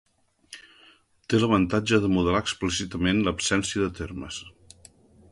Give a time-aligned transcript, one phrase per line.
[1.33, 4.41] Té l"avantatge de modelar explícitament l"absència de termes.